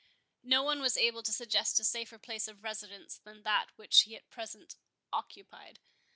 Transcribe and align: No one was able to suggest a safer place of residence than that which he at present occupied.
No 0.41 0.63
one 0.63 0.81
was 0.81 0.97
able 0.97 1.21
to 1.21 1.31
suggest 1.31 1.79
a 1.79 1.83
safer 1.83 2.17
place 2.17 2.47
of 2.47 2.63
residence 2.63 3.19
than 3.19 3.43
that 3.43 3.67
which 3.77 4.01
he 4.01 4.15
at 4.15 4.31
present 4.31 4.75
occupied. 5.13 5.79